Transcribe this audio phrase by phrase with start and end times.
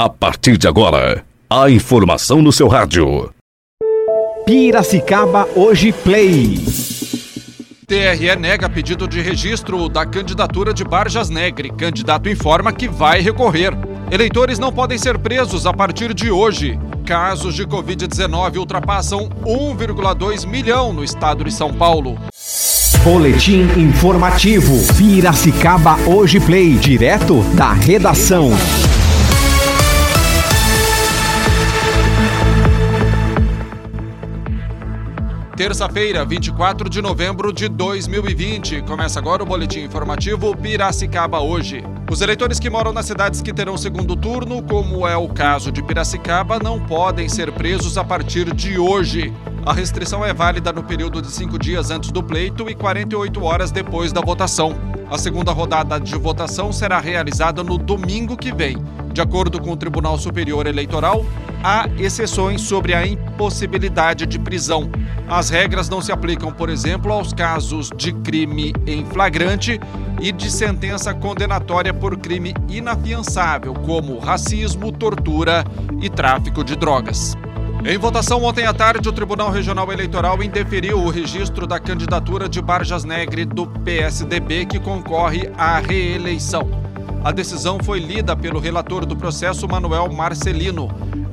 [0.00, 3.34] A partir de agora, a informação no seu rádio.
[4.46, 6.60] Piracicaba Hoje Play.
[7.84, 11.72] TRE nega pedido de registro da candidatura de Barjas Negre.
[11.72, 13.72] Candidato informa que vai recorrer.
[14.08, 16.78] Eleitores não podem ser presos a partir de hoje.
[17.04, 22.16] Casos de Covid-19 ultrapassam 1,2 milhão no estado de São Paulo.
[23.02, 24.76] Boletim informativo.
[24.96, 26.76] Piracicaba Hoje Play.
[26.76, 28.52] Direto da redação.
[35.58, 38.82] Terça-feira, 24 de novembro de 2020.
[38.82, 41.82] Começa agora o boletim informativo Piracicaba hoje.
[42.08, 45.82] Os eleitores que moram nas cidades que terão segundo turno, como é o caso de
[45.82, 49.34] Piracicaba, não podem ser presos a partir de hoje.
[49.66, 53.72] A restrição é válida no período de cinco dias antes do pleito e 48 horas
[53.72, 54.78] depois da votação.
[55.10, 58.76] A segunda rodada de votação será realizada no domingo que vem.
[59.18, 61.26] De acordo com o Tribunal Superior Eleitoral,
[61.60, 64.88] há exceções sobre a impossibilidade de prisão.
[65.28, 69.80] As regras não se aplicam, por exemplo, aos casos de crime em flagrante
[70.20, 75.64] e de sentença condenatória por crime inafiançável, como racismo, tortura
[76.00, 77.36] e tráfico de drogas.
[77.84, 82.62] Em votação ontem à tarde, o Tribunal Regional Eleitoral indeferiu o registro da candidatura de
[82.62, 86.77] Barjas Negre do PSDB, que concorre à reeleição.
[87.24, 90.88] A decisão foi lida pelo relator do processo, Manuel Marcelino.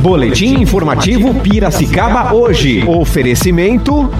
[0.00, 2.82] Boletim informativo Piracicaba hoje.
[2.88, 4.10] Oferecimento.